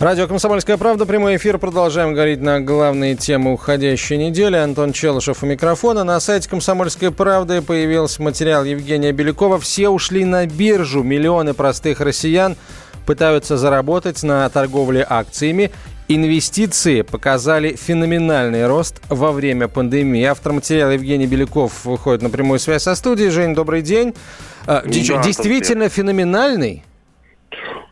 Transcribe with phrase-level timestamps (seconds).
[0.00, 1.58] Радио «Комсомольская правда», прямой эфир.
[1.58, 4.54] Продолжаем говорить на главные темы уходящей недели.
[4.54, 6.04] Антон Челышев у микрофона.
[6.04, 9.58] На сайте «Комсомольской правды» появился материал Евгения Белякова.
[9.58, 11.02] Все ушли на биржу.
[11.02, 12.54] Миллионы простых россиян
[13.06, 15.72] пытаются заработать на торговле акциями.
[16.06, 20.22] Инвестиции показали феноменальный рост во время пандемии.
[20.22, 23.30] Автор материала Евгений Беляков выходит на прямую связь со студией.
[23.30, 24.14] Жень, добрый день.
[24.64, 26.84] Да, Действительно феноменальный?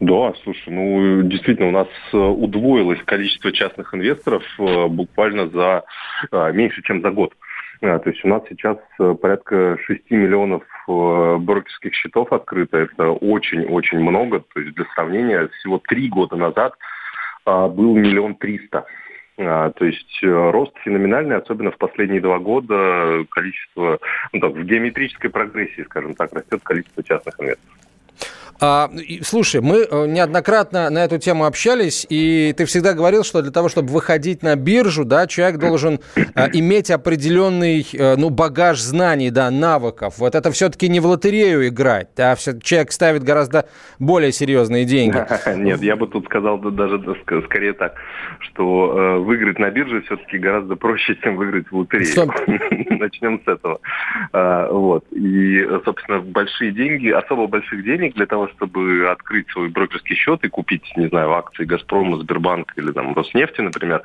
[0.00, 5.84] Да, слушай, ну действительно у нас э, удвоилось количество частных инвесторов э, буквально за
[6.30, 7.34] э, меньше, чем за год.
[7.80, 8.78] А, То есть у нас сейчас
[9.20, 12.78] порядка 6 миллионов брокерских счетов открыто.
[12.78, 14.40] Это очень-очень много.
[14.40, 16.74] То есть для сравнения, всего три года назад
[17.44, 18.84] был миллион триста.
[19.38, 23.98] А, То есть рост феноменальный, особенно в последние два года количество,
[24.32, 27.85] ну так, в геометрической прогрессии, скажем так, растет количество частных инвесторов.
[28.60, 28.90] А,
[29.22, 33.68] слушай, мы э, неоднократно на эту тему общались, и ты всегда говорил, что для того,
[33.68, 39.50] чтобы выходить на биржу, да, человек должен э, иметь определенный, э, ну, багаж знаний, да,
[39.50, 40.14] навыков.
[40.18, 43.68] Вот это все-таки не в лотерею играть, а все, человек ставит гораздо
[43.98, 45.18] более серьезные деньги.
[45.56, 47.94] Нет, я бы тут сказал да, даже да, ск- скорее так,
[48.40, 52.32] что выиграть на бирже все-таки гораздо проще, чем выиграть в лотерею.
[52.98, 53.80] Начнем с этого.
[54.32, 55.04] А, вот.
[55.12, 60.48] И, собственно, большие деньги, особо больших денег для того, чтобы открыть свой брокерский счет и
[60.48, 64.02] купить, не знаю, акции Газпрома, Сбербанка или там Роснефти, например,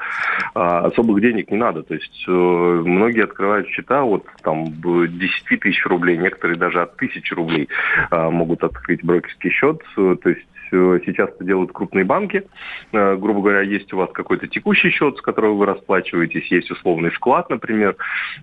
[0.53, 1.84] а, особых денег не надо.
[1.84, 6.95] То есть э, многие открывают счета от там б- 10 тысяч рублей, некоторые даже от
[6.97, 7.69] тысячи рублей
[8.09, 9.81] а, могут открыть брокерский счет.
[9.97, 12.44] Э, То есть сейчас это делают крупные банки.
[12.91, 17.09] Э, Грубо говоря, есть у вас какой-то текущий счет, с которого вы расплачиваетесь, есть условный
[17.09, 17.96] вклад, например,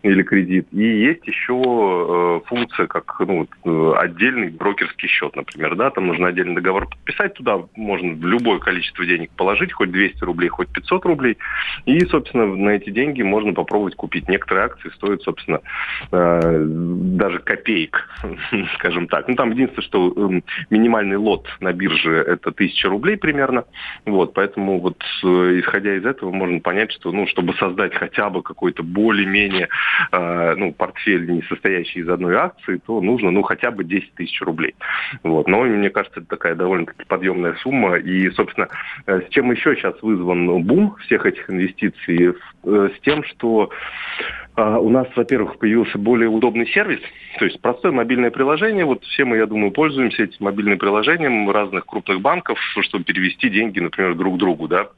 [0.03, 5.91] или кредит, и есть еще э, функция, как ну, э, отдельный брокерский счет, например, да,
[5.91, 10.69] там нужно отдельный договор подписать, туда можно любое количество денег положить, хоть 200 рублей, хоть
[10.69, 11.39] 500 рублей,
[11.87, 14.29] и, собственно, на эти деньги можно попробовать купить.
[14.29, 15.61] Некоторые акции стоят, собственно,
[16.13, 16.65] э,
[17.19, 18.09] даже копеек,
[18.75, 19.29] скажем так.
[19.29, 23.65] Ну, там единственное, что эм, минимальный лот на бирже это 1000 рублей примерно.
[24.07, 25.27] Вот, поэтому вот э,
[25.61, 29.69] исходя из этого можно понять, что, ну, чтобы создать хотя бы какой-то более-менее,
[30.13, 34.41] э, ну, портфель, не состоящий из одной акции, то нужно, ну, хотя бы 10 тысяч
[34.43, 34.75] рублей.
[35.23, 37.97] Вот, но мне кажется, это такая довольно-таки подъемная сумма.
[37.97, 38.69] И, собственно,
[39.07, 42.35] э, с чем еще сейчас вызван бум всех этих инвестиций?
[42.65, 43.71] Э, С тем, что
[44.59, 47.01] у нас, во-первых, появился более удобный сервис,
[47.39, 48.85] то есть простое мобильное приложение.
[48.85, 53.79] Вот все мы, я думаю, пользуемся этим мобильным приложением разных крупных банков, чтобы перевести деньги,
[53.79, 54.91] например, друг другу, да а,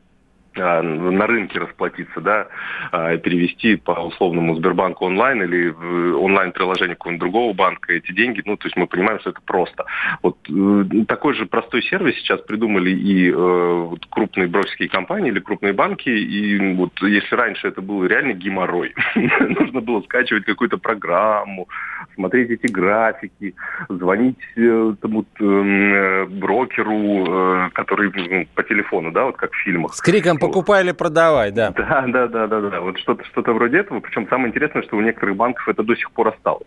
[0.61, 2.49] на рынке расплатиться, да,
[2.93, 8.57] а, перевести по условному Сбербанку онлайн или в онлайн-приложение какого-нибудь другого банка эти деньги, ну,
[8.57, 9.85] то есть мы понимаем, что это просто.
[10.23, 15.41] Вот э, такой же простой сервис сейчас придумали и э, вот крупные брокерские компании или
[15.41, 21.69] крупные банки, и вот если раньше это был реально геморрой, нужно было скачивать какую-то программу,
[22.15, 23.55] смотреть эти графики,
[23.89, 28.11] звонить э, тому э, брокеру, э, который
[28.55, 29.95] по телефону, да, вот как в фильмах.
[29.95, 31.73] С криком «покупай или продавай», да.
[31.77, 32.81] Да, да, да, да, да.
[32.81, 34.01] Вот что-то что вроде этого.
[34.01, 36.67] Причем самое интересное, что у некоторых банков это до сих пор осталось.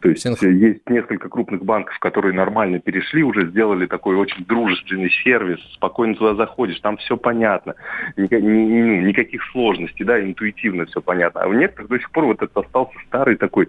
[0.00, 5.10] То есть Синх- есть несколько крупных банков, которые нормально перешли, уже сделали такой очень дружественный
[5.10, 7.74] сервис, спокойно туда заходишь, там все понятно,
[8.16, 11.42] Ника- ни- ни- никаких сложностей, да, интуитивно все понятно.
[11.42, 13.68] А в некоторых до сих пор вот это остался старый такой,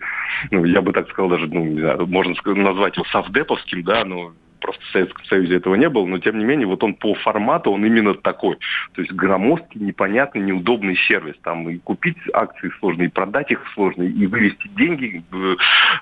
[0.51, 4.05] ну, я бы так сказал, даже, ну, не знаю, можно сказать, назвать его совдеповским, да,
[4.05, 4.33] но
[4.65, 7.71] просто в Советском Союзе этого не было, но тем не менее, вот он по формату,
[7.71, 8.57] он именно такой.
[8.93, 11.35] То есть громоздкий, непонятный, неудобный сервис.
[11.43, 15.23] Там и купить акции сложно, и продать их сложно, и вывести деньги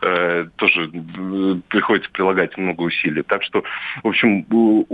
[0.02, 3.24] э, тоже э, приходится прилагать много усилий.
[3.24, 3.64] Так что,
[4.02, 4.46] в общем,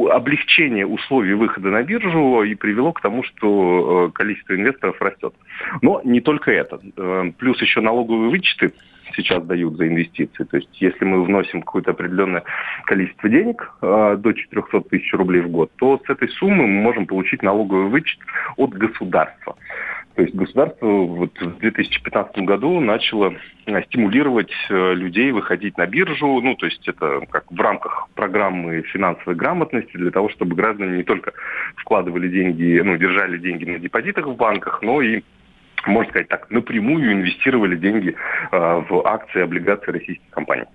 [0.09, 5.35] облегчение условий выхода на биржу и привело к тому, что э, количество инвесторов растет.
[5.83, 6.79] Но не только это.
[6.97, 8.73] Э, Плюс еще налоговые вычеты
[9.15, 10.43] сейчас дают за инвестиции.
[10.43, 12.43] То есть если мы вносим какое-то определенное
[12.85, 17.05] количество денег э, до 400 тысяч рублей в год, то с этой суммы мы можем
[17.05, 18.19] получить налоговый вычет
[18.57, 19.55] от государства.
[20.15, 23.35] То есть государство вот в 2015 году начало
[23.65, 28.81] э, стимулировать э, людей выходить на биржу, ну, то есть это как в рамках программы
[28.81, 31.31] финансовой грамотности для того, чтобы граждане не только
[31.77, 35.21] вкладывали деньги, ну, держали деньги на депозитах в банках, но и
[35.87, 38.15] можно сказать так, напрямую инвестировали деньги
[38.51, 40.65] в акции, облигации российских компаний.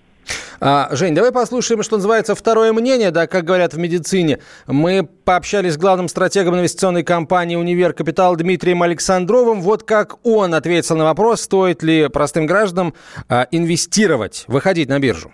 [0.61, 4.39] А, Жень, давай послушаем, что называется второе мнение, да, как говорят в медицине.
[4.67, 9.61] Мы пообщались с главным стратегом инвестиционной компании «Универ Капитал» Дмитрием Александровым.
[9.61, 12.95] Вот как он ответил на вопрос, стоит ли простым гражданам
[13.29, 15.33] а, инвестировать, выходить на биржу.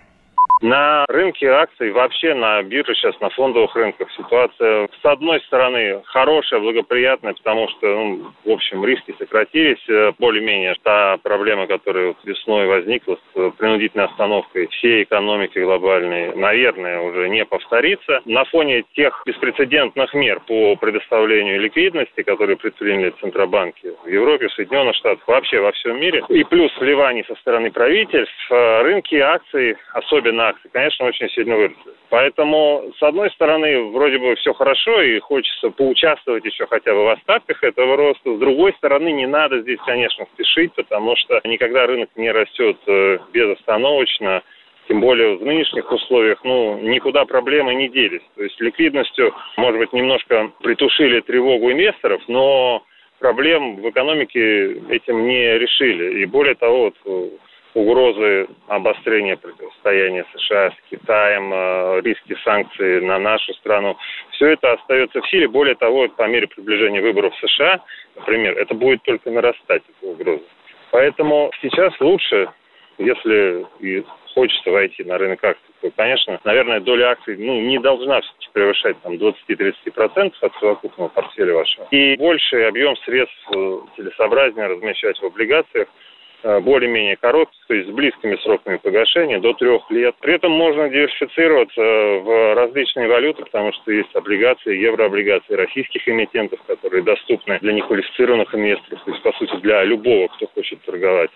[0.61, 6.59] На рынке акций, вообще на бирже сейчас, на фондовых рынках ситуация, с одной стороны, хорошая,
[6.59, 10.75] благоприятная, потому что, ну, в общем, риски сократились э, более-менее.
[10.83, 18.21] Та проблема, которая весной возникла с принудительной остановкой всей экономики глобальной, наверное, уже не повторится.
[18.25, 24.95] На фоне тех беспрецедентных мер по предоставлению ликвидности, которые предприняли Центробанки в Европе, в Соединенных
[24.95, 30.50] Штатах, вообще во всем мире, и плюс вливаний со стороны правительств, э, рынки акций, особенно
[30.51, 31.91] акции, конечно, очень сильно выросли.
[32.09, 37.09] Поэтому, с одной стороны, вроде бы все хорошо, и хочется поучаствовать еще хотя бы в
[37.09, 38.35] остатках этого роста.
[38.35, 43.17] С другой стороны, не надо здесь, конечно, спешить, потому что никогда рынок не растет э,
[43.33, 44.43] безостановочно,
[44.87, 48.23] тем более в нынешних условиях, ну, никуда проблемы не делись.
[48.35, 52.83] То есть ликвидностью, может быть, немножко притушили тревогу инвесторов, но
[53.19, 56.21] проблем в экономике этим не решили.
[56.21, 57.31] И более того, вот
[57.73, 63.97] угрозы обострения противостояния США с Китаем, э, риски санкций на нашу страну.
[64.31, 65.47] Все это остается в силе.
[65.47, 67.81] Более того, по мере приближения выборов в США,
[68.15, 70.43] например, это будет только нарастать, эта угроза.
[70.91, 72.49] Поэтому сейчас лучше,
[72.97, 74.03] если и
[74.33, 78.21] хочется войти на рынок акций, то, конечно, наверное, доля акций ну, не должна
[78.53, 81.87] превышать там, 20-30% от совокупного портфеля вашего.
[81.91, 85.87] И больший объем средств э, целесообразнее размещать в облигациях,
[86.43, 90.15] более-менее коротких, то есть с близкими сроками погашения, до трех лет.
[90.21, 97.03] При этом можно диверсифицироваться в различные валюты, потому что есть облигации, еврооблигации российских эмитентов, которые
[97.03, 101.31] доступны для неквалифицированных инвесторов, то есть, по сути, для любого, кто хочет торговать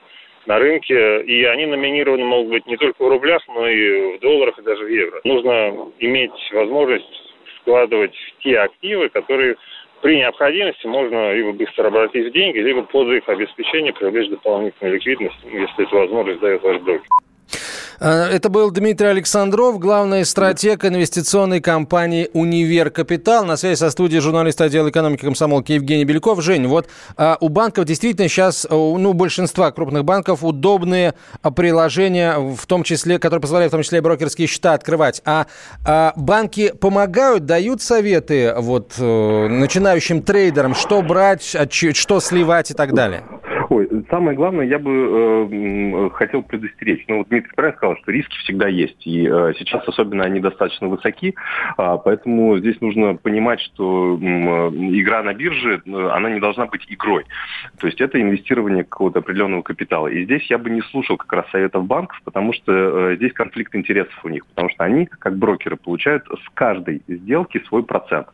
[0.45, 4.57] на рынке, и они номинированы могут быть не только в рублях, но и в долларах,
[4.59, 5.21] и даже в евро.
[5.23, 9.55] Нужно иметь возможность вкладывать в те активы, которые
[10.05, 15.35] при необходимости можно либо быстро обратить в деньги, либо под их обеспечение привлечь дополнительную ликвидность,
[15.45, 17.07] если эту возможность дает ваш брокер.
[17.99, 23.45] А, это был Дмитрий Александров, главный стратег инвестиционной компании «Универ Капитал».
[23.45, 26.41] На связи со студией журналист отдела экономики комсомолки Евгений Беляков.
[26.41, 26.87] Жень, вот
[27.17, 32.83] а, у банков действительно сейчас, ну, у большинства крупных банков удобные а, приложения, в том
[32.83, 35.21] числе, которые позволяют в том числе брокерские счета открывать.
[35.25, 35.47] А,
[35.85, 42.93] а банки помогают, дают советы вот э, начинающим трейдерам, что брать, что сливать и так
[42.93, 43.23] далее?
[44.15, 44.91] Самое главное, я бы
[45.51, 47.03] э, хотел предостеречь.
[47.09, 49.05] Ну, вот Дмитрий правильно сказал, что риски всегда есть.
[49.05, 51.35] И э, сейчас особенно они достаточно высоки.
[51.77, 54.25] Э, поэтому здесь нужно понимать, что э,
[55.01, 57.25] игра на бирже, э, она не должна быть игрой.
[57.77, 60.07] То есть это инвестирование какого-то определенного капитала.
[60.07, 63.75] И здесь я бы не слушал как раз советов банков, потому что э, здесь конфликт
[63.75, 64.45] интересов у них.
[64.45, 68.27] Потому что они, как брокеры, получают с каждой сделки свой процент.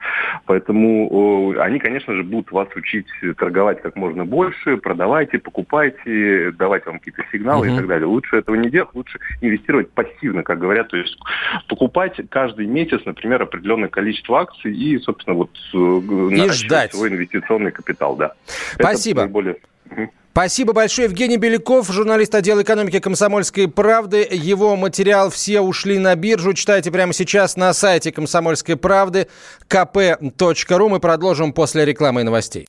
[0.45, 3.07] Поэтому э, они, конечно же, будут вас учить
[3.39, 7.75] торговать как можно больше, продавать покупайте, покупайте, давать вам какие-то сигналы угу.
[7.75, 8.06] и так далее.
[8.06, 11.18] Лучше этого не делать, лучше инвестировать пассивно, как говорят, то есть
[11.68, 17.71] покупать каждый месяц, например, определенное количество акций и, собственно, вот э, и ждать свой инвестиционный
[17.71, 18.33] капитал, да.
[18.73, 19.21] Спасибо.
[19.21, 19.56] Это наиболее...
[20.31, 21.09] Спасибо большое.
[21.09, 24.25] Евгений Беляков, журналист отдела экономики «Комсомольской правды».
[24.31, 26.53] Его материал «Все ушли на биржу».
[26.53, 29.27] Читайте прямо сейчас на сайте «Комсомольской правды»
[29.67, 30.89] kp.ru.
[30.89, 32.67] Мы продолжим после рекламы и новостей.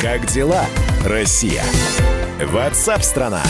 [0.00, 0.64] Как дела,
[1.04, 1.62] Россия?
[2.42, 3.42] Ватсап-страна!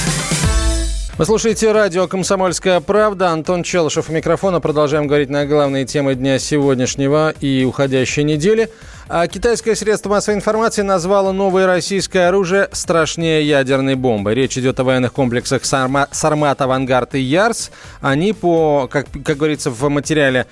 [1.17, 3.29] Вы слушаете радио «Комсомольская правда».
[3.29, 4.61] Антон Челышев у микрофона.
[4.61, 8.69] Продолжаем говорить на главные темы дня сегодняшнего и уходящей недели–
[9.29, 14.35] китайское средство массовой информации назвало новое российское оружие страшнее ядерной бомбы.
[14.35, 17.73] Речь идет о военных комплексах «Сармат», «Авангард» и «Ярс».
[18.01, 20.47] Они, по, как, как говорится в материале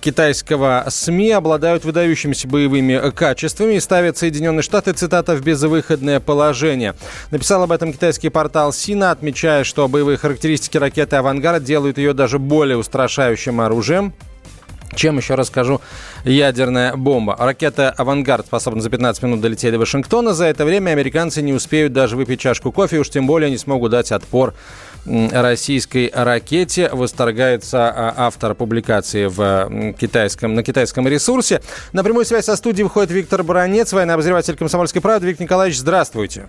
[0.00, 6.94] китайского СМИ, обладают выдающимися боевыми качествами и ставят Соединенные Штаты, цитата, в безвыходное положение.
[7.32, 12.38] Написал об этом китайский портал Сина, отмечая, что боевые характеристики ракеты «Авангард» делают ее даже
[12.38, 14.14] более устрашающим оружием
[14.94, 15.80] чем еще расскажу
[16.24, 17.36] ядерная бомба.
[17.38, 20.34] Ракета «Авангард» способна за 15 минут долететь до Вашингтона.
[20.34, 23.92] За это время американцы не успеют даже выпить чашку кофе, уж тем более не смогут
[23.92, 24.54] дать отпор
[25.06, 31.62] российской ракете, восторгается а, автор публикации в китайском, на китайском ресурсе.
[31.92, 35.28] На прямую связь со студией выходит Виктор Баранец, военный обозреватель «Комсомольской правды».
[35.28, 36.48] Виктор Николаевич, здравствуйте.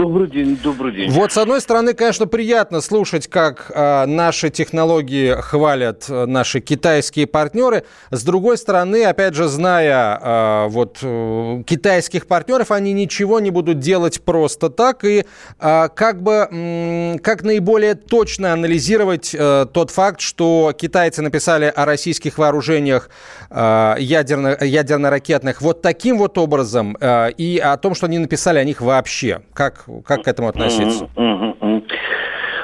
[0.00, 1.10] Добрый день, добрый день.
[1.10, 7.26] Вот, с одной стороны, конечно, приятно слушать, как э, наши технологии хвалят э, наши китайские
[7.26, 7.84] партнеры.
[8.10, 13.78] С другой стороны, опять же, зная э, вот э, китайских партнеров, они ничего не будут
[13.80, 15.04] делать просто так.
[15.04, 15.26] И
[15.58, 21.84] э, как бы, э, как наиболее точно анализировать э, тот факт, что китайцы написали о
[21.84, 23.10] российских вооружениях
[23.50, 28.64] э, ядерно, ядерно-ракетных вот таким вот образом, э, и о том, что они написали о
[28.64, 29.42] них вообще.
[29.52, 31.08] Как как, к этому относиться?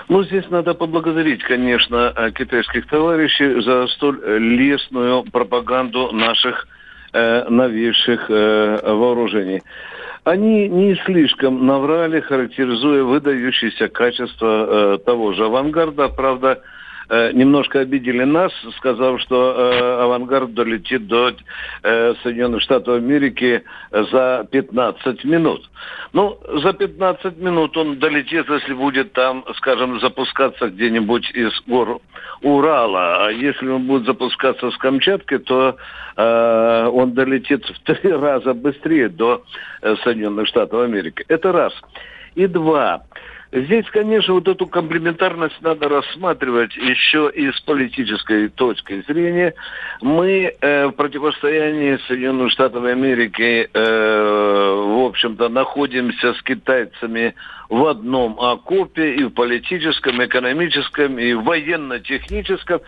[0.09, 6.69] Ну, здесь надо поблагодарить, конечно, э, китайских товарищей за столь лестную пропаганду наших
[7.13, 9.63] э, новейших э, вооружений.
[10.23, 16.09] Они не слишком наврали, характеризуя выдающиеся качества э, того же авангарда.
[16.09, 16.63] Правда,
[17.09, 21.33] Э, немножко обидели нас, сказав, что э, авангард долетит до
[21.83, 25.71] э, Соединенных Штатов Америки за 15 минут.
[26.13, 32.01] Ну, за 15 минут он долетит, если будет там, скажем, запускаться где-нибудь из гор
[32.43, 33.27] Урала.
[33.27, 35.77] А если он будет запускаться с Камчатки, то
[36.17, 39.45] э, он долетит в три раза быстрее до
[39.83, 41.25] э, Соединенных Штатов Америки.
[41.29, 41.73] Это раз.
[42.35, 43.05] И два.
[43.53, 49.55] Здесь, конечно, вот эту комплементарность надо рассматривать еще и с политической точки зрения.
[50.03, 57.35] Мы э, в противостоянии Соединенных Штатов Америки, э, в общем-то, находимся с китайцами
[57.69, 62.81] в одном окопе и в политическом, экономическом, и военно-техническом,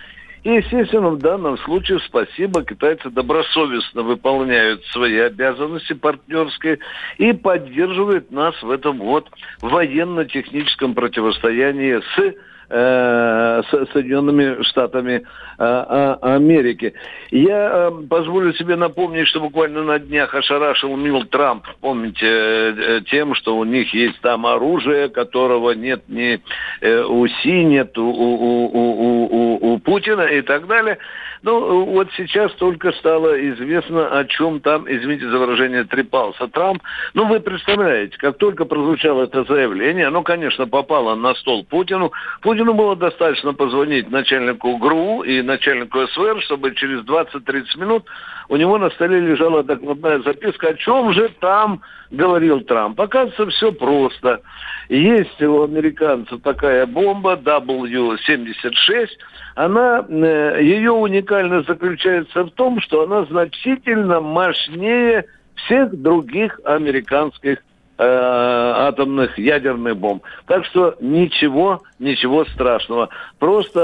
[0.49, 6.79] и, естественно, в данном случае спасибо, китайцы добросовестно выполняют свои обязанности партнерские
[7.19, 9.29] и поддерживают нас в этом вот
[9.61, 12.35] военно-техническом противостоянии с
[12.69, 15.23] э, с Соединенными Штатами
[15.59, 16.95] э, Америки.
[17.31, 23.35] Я э, позволю себе напомнить, что буквально на днях ошарашил Мил Трамп, помните, э, тем,
[23.35, 26.41] что у них есть там оружие, которого нет ни
[26.81, 30.99] э, у Си, нет у, у, у, у, у Путина и так далее.
[31.43, 36.83] Ну, вот сейчас только стало известно, о чем там, извините за выражение, трепался Трамп.
[37.15, 42.13] Ну, вы представляете, как только прозвучало это заявление, оно, конечно, попало на стол Путину.
[42.59, 48.05] Путину было достаточно позвонить начальнику ГРУ и начальнику СВР, чтобы через 20-30 минут
[48.49, 53.01] у него на столе лежала докладная записка, о чем же там говорил Трамп.
[53.01, 54.41] Оказывается, все просто.
[54.89, 59.07] Есть у американцев такая бомба W-76,
[59.55, 67.59] она, э, ее уникальность заключается в том, что она значительно мощнее всех других американских
[67.99, 70.23] э, атомных ядерных бомб.
[70.47, 73.09] Так что ничего, ничего страшного.
[73.39, 73.81] Просто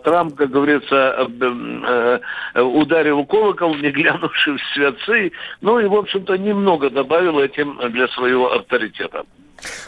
[0.00, 2.20] э, Трамп, как говорится, э,
[2.54, 8.08] э, ударил колокол, не глянувши в святцы, ну и, в общем-то, немного добавил этим для
[8.08, 9.24] своего авторитета.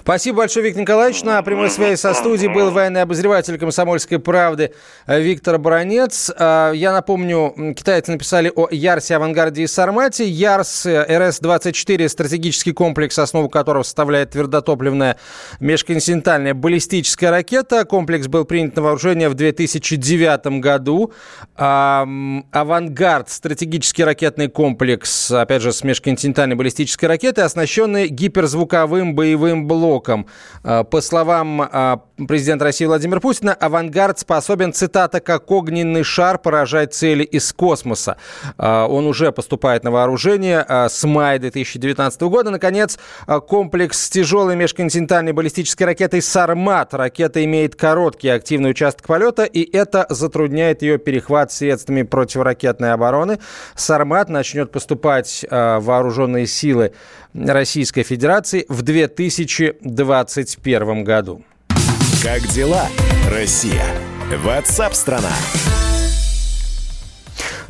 [0.00, 1.22] Спасибо большое, Виктор Николаевич.
[1.22, 4.74] На прямой связи со студией был военный обозреватель «Комсомольской правды»
[5.06, 6.30] Виктор Бронец.
[6.36, 10.28] А, я напомню, китайцы написали о Ярсе, Авангарде и Сармате.
[10.28, 15.16] Ярс РС-24– стратегический комплекс, основу которого составляет твердотопливная
[15.60, 17.84] межконтинентальная баллистическая ракета.
[17.84, 21.12] Комплекс был принят на вооружение в 2009 году.
[21.56, 22.06] А,
[22.50, 30.26] Авангард– стратегический ракетный комплекс, опять же, с межконтинентальной баллистической ракетой, оснащенный гиперзвуковым боевым блоком.
[30.62, 36.94] А, по словам а, президента России Владимира Путина, авангард способен, цитата, как огненный шар поражать
[36.94, 38.16] цели из космоса.
[38.58, 42.50] А, он уже поступает на вооружение с мая 2019 года.
[42.50, 42.98] Наконец,
[43.48, 46.94] комплекс с тяжелой межконтинентальной баллистической ракетой «Сармат».
[46.94, 53.38] Ракета имеет короткий активный участок полета, и это затрудняет ее перехват средствами противоракетной обороны.
[53.74, 56.92] «Сармат» начнет поступать в вооруженные силы
[57.34, 61.42] Российской Федерации в 2021 году.
[62.22, 62.86] Как дела,
[63.30, 63.86] Россия?
[64.44, 65.32] Ватсап-страна!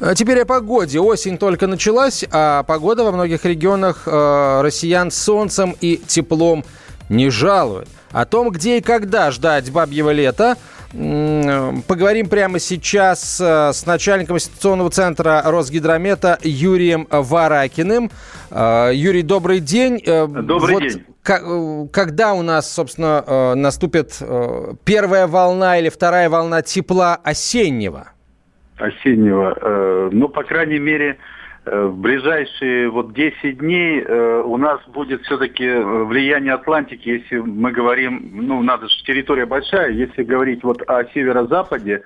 [0.00, 0.98] А теперь о погоде.
[0.98, 6.64] Осень только началась, а погода во многих регионах э, россиян с солнцем и теплом
[7.08, 7.86] не жалует.
[8.10, 10.56] О том, где и когда ждать бабьего лета,
[11.88, 18.10] Поговорим прямо сейчас э, с начальником инвестиционного центра Росгидромета Юрием Варакиным.
[18.50, 20.02] Э, Юрий, добрый день.
[20.06, 21.88] Э, добрый вот день.
[21.92, 24.20] Когда у нас, собственно, наступит
[24.84, 28.08] первая волна или вторая волна тепла осеннего?
[28.76, 30.10] Осеннего.
[30.10, 31.18] Ну, по крайней мере,
[31.64, 37.70] в ближайшие вот 10 дней э, у нас будет все-таки э, влияние Атлантики, если мы
[37.70, 42.02] говорим, ну, надо же, территория большая, если говорить вот о северо-западе,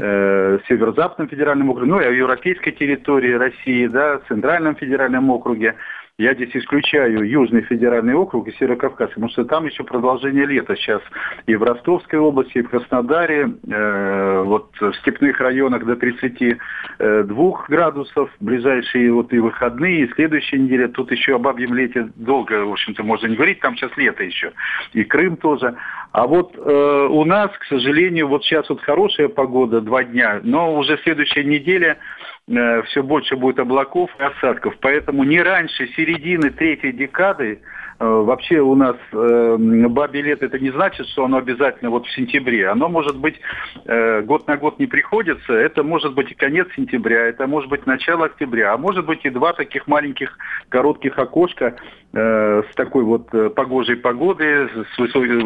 [0.00, 5.74] э, северо-западном федеральном округе, ну, и о европейской территории России, да, центральном федеральном округе,
[6.16, 11.02] Я здесь исключаю Южный федеральный округ и Северокавказ, потому что там еще продолжение лета сейчас
[11.46, 18.30] и в Ростовской области, и в Краснодаре, э, вот в степных районах до 32 градусов,
[18.38, 20.86] ближайшие вот и выходные, и следующая неделя.
[20.86, 24.52] Тут еще о бабьем лете долго, в общем-то, можно не говорить, там сейчас лето еще,
[24.92, 25.74] и Крым тоже.
[26.12, 30.76] А вот э, у нас, к сожалению, вот сейчас вот хорошая погода, два дня, но
[30.76, 34.74] уже следующая неделя Э, все больше будет облаков и осадков.
[34.80, 39.56] Поэтому не раньше середины третьей декады Э, вообще у нас э,
[39.88, 42.68] бабе лет это не значит, что оно обязательно вот в сентябре.
[42.68, 43.40] Оно может быть
[43.84, 45.52] э, год на год не приходится.
[45.52, 49.30] Это может быть и конец сентября, это может быть начало октября, а может быть и
[49.30, 50.36] два таких маленьких
[50.68, 51.76] коротких окошка
[52.12, 55.40] э, с такой вот э, погожей погоды, с высокой,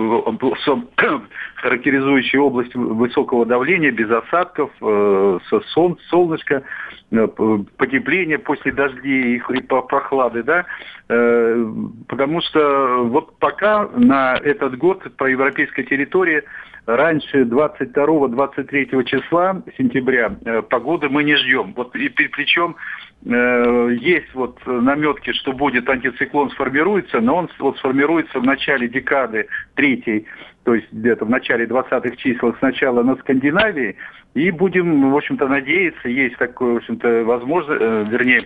[0.57, 0.69] с,
[1.57, 6.62] характеризующей область высокого давления, без осадков, э, со солн, солнышко,
[7.11, 7.28] э,
[7.76, 10.64] потепление после дождей и прохлады, да,
[11.09, 11.67] э,
[12.07, 16.45] потому потому что вот пока на этот год по европейской территории
[16.87, 21.75] раньше 22-23 числа сентября э, погоды мы не ждем.
[21.75, 22.76] Вот и причем
[23.25, 29.49] э, есть вот наметки, что будет антициклон сформируется, но он вот сформируется в начале декады
[29.75, 30.26] третьей,
[30.64, 33.97] то есть где-то в начале 20-х чисел сначала на Скандинавии,
[34.35, 38.45] и будем, в общем-то, надеяться, есть такое, в общем-то, возможность, э, вернее,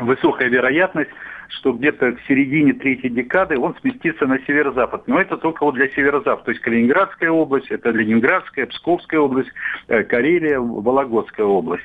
[0.00, 1.10] высокая вероятность,
[1.48, 5.06] что где-то в середине третьей декады он сместится на северо-запад.
[5.06, 6.44] Но это только вот для северо-запада.
[6.44, 9.50] То есть Калининградская область, это Ленинградская, Псковская область,
[9.88, 11.84] э, Карелия, Вологодская область.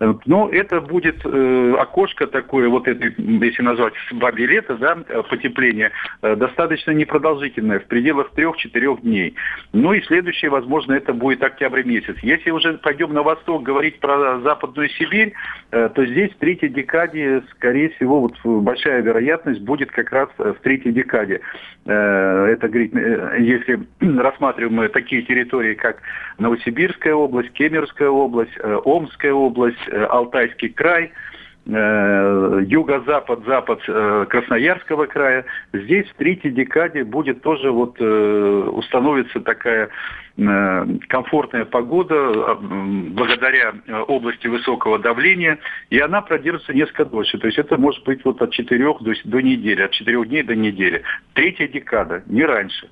[0.00, 4.96] Э, но это будет э, окошко такое, вот это, если назвать бабье лето, да,
[5.28, 5.90] потепление,
[6.22, 9.34] достаточно непродолжительное, в пределах трех-четырех дней.
[9.72, 12.16] Ну и следующее, возможно, это будет октябрь месяц.
[12.22, 15.34] Если уже пойдем на восток говорить про Западную Сибирь,
[15.70, 20.54] то здесь в третьей декаде, скорее всего, вот большая большая вероятность будет как раз в
[20.62, 21.40] третьей декаде.
[21.86, 23.80] Э, это, говорит, э, если
[24.20, 25.98] рассматриваем мы такие территории, как
[26.38, 31.12] Новосибирская область, Кемеровская область, э, Омская область, Алтайский край–
[31.66, 33.80] юго-запад, запад
[34.28, 35.44] Красноярского края.
[35.72, 39.90] Здесь в третьей декаде будет тоже вот установится такая
[40.40, 42.54] Э, комфортная погода э,
[43.10, 45.58] благодаря э, области высокого давления,
[45.90, 47.36] и она продержится несколько дольше.
[47.36, 50.54] То есть это может быть вот от 4 до, до недели, от 4 дней до
[50.54, 51.02] недели.
[51.34, 52.88] Третья декада, не раньше.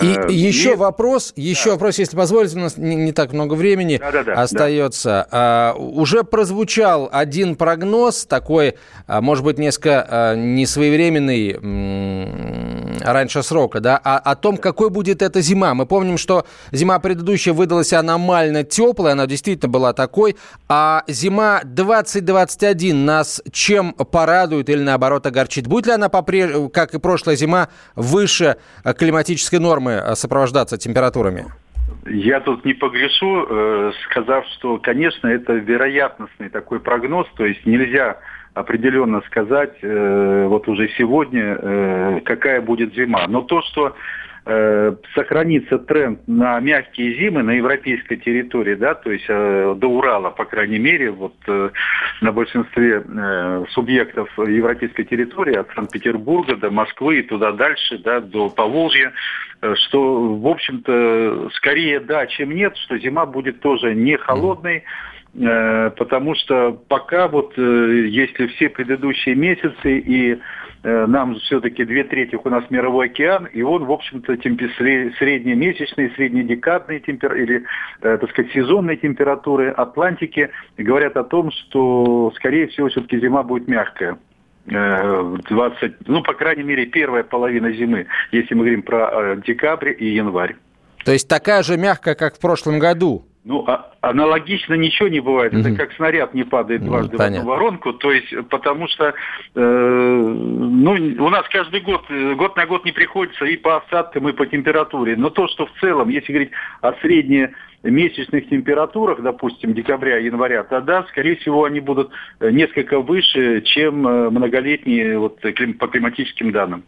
[0.00, 1.72] И, и еще вопрос, еще да.
[1.72, 5.26] вопрос, если позволите, у нас не, не так много времени да, да, да, остается.
[5.30, 5.72] Да.
[5.72, 7.97] А, уже прозвучал один прогноз,
[8.28, 11.58] такой, а, может быть, несколько а, несвоевременный
[13.00, 15.74] раньше срока, да, а о том, какой будет эта зима.
[15.74, 20.36] Мы помним, что Зима предыдущая выдалась аномально теплая, она действительно была такой.
[20.68, 25.66] А зима 2021 нас чем порадует или наоборот огорчит?
[25.66, 28.56] Будет ли она, как и прошлая зима, выше
[28.96, 31.52] климатической нормы сопровождаться температурами?
[32.10, 38.18] Я тут не погрешу, э, сказав, что, конечно, это вероятностный такой прогноз, то есть нельзя
[38.54, 43.26] определенно сказать э, вот уже сегодня, э, какая будет зима.
[43.28, 43.94] Но то, что
[45.14, 50.46] сохранится тренд на мягкие зимы на европейской территории, да, то есть э, до Урала, по
[50.46, 51.70] крайней мере, вот э,
[52.22, 58.48] на большинстве э, субъектов европейской территории, от Санкт-Петербурга до Москвы и туда дальше, да, до
[58.48, 59.12] Поволжья,
[59.60, 64.82] э, что, в общем-то, скорее да, чем нет, что зима будет тоже не холодной, э,
[65.34, 70.38] потому что пока вот, э, если все предыдущие месяцы и
[70.84, 77.00] Э, нам все-таки две трети у нас мировой океан, и он, в общем-то, среднемесячные, среднедекадные
[77.00, 77.34] темпер...
[77.34, 77.64] или,
[78.00, 83.66] э, так сказать, сезонные температуры Атлантики говорят о том, что, скорее всего, все-таки зима будет
[83.66, 84.18] мягкая.
[84.66, 90.10] 20, э, ну, по крайней мере, первая половина зимы, если мы говорим про декабрь и
[90.10, 90.56] январь.
[91.04, 93.24] То есть такая же мягкая, как в прошлом году?
[93.48, 95.54] Ну, а, аналогично ничего не бывает.
[95.54, 95.60] Mm-hmm.
[95.60, 97.94] Это как снаряд не падает дважды mm, в одну воронку.
[97.94, 99.14] То есть, потому что,
[99.54, 99.60] э,
[100.34, 104.34] ну, у нас каждый год, э, год на год не приходится и по осадкам, и
[104.34, 105.16] по температуре.
[105.16, 106.50] Но то, что в целом, если говорить
[106.82, 114.28] о среднемесячных температурах, допустим, декабря, января, тогда, скорее всего, они будут несколько выше, чем э,
[114.28, 116.84] многолетние вот, по климатическим данным.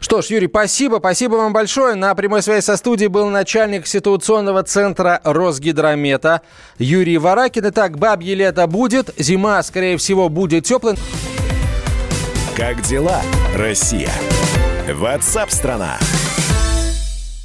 [0.00, 0.96] Что ж, Юрий, спасибо.
[0.98, 1.94] Спасибо вам большое.
[1.94, 6.42] На прямой связи со студией был начальник ситуационного центра Росгидромета
[6.78, 7.68] Юрий Варакин.
[7.68, 9.10] Итак, бабье лето будет.
[9.18, 10.94] Зима, скорее всего, будет теплой.
[12.56, 13.20] Как дела,
[13.54, 14.12] Россия?
[14.88, 15.98] Ватсап-страна!
[15.98, 16.45] страна